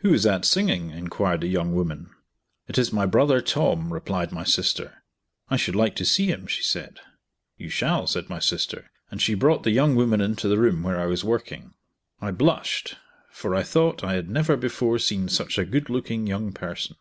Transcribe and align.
"Who 0.00 0.12
is 0.12 0.24
that 0.24 0.44
singing?" 0.44 0.90
enquired 0.90 1.40
the 1.40 1.46
young 1.46 1.74
woman. 1.74 2.10
"It 2.68 2.76
is 2.76 2.92
my 2.92 3.06
brother 3.06 3.40
Tom," 3.40 3.90
replied 3.94 4.30
my 4.30 4.44
sister. 4.44 5.02
"I 5.48 5.56
should 5.56 5.74
like 5.74 5.96
to 5.96 6.04
see 6.04 6.26
him," 6.26 6.46
she 6.46 6.62
said, 6.62 6.98
"You 7.56 7.70
shall," 7.70 8.06
said 8.06 8.28
my 8.28 8.40
sister, 8.40 8.90
and 9.10 9.22
she 9.22 9.32
brought 9.32 9.62
the 9.62 9.70
young 9.70 9.94
woman 9.96 10.20
into 10.20 10.48
the 10.48 10.58
room 10.58 10.82
where 10.82 11.00
I 11.00 11.06
was 11.06 11.24
working. 11.24 11.72
I 12.20 12.30
blushed, 12.30 12.96
for 13.30 13.54
I 13.54 13.62
thought, 13.62 14.04
I 14.04 14.12
had 14.16 14.28
never 14.28 14.58
before 14.58 14.98
seen 14.98 15.28
such 15.30 15.56
a 15.56 15.64
good 15.64 15.88
looking 15.88 16.26
young 16.26 16.52
person. 16.52 16.96